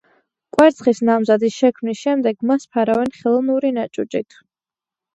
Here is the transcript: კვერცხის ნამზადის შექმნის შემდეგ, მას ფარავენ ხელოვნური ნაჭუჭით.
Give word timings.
კვერცხის 0.55 1.01
ნამზადის 1.09 1.59
შექმნის 1.65 2.01
შემდეგ, 2.07 2.41
მას 2.53 2.69
ფარავენ 2.79 3.15
ხელოვნური 3.21 3.75
ნაჭუჭით. 3.81 4.43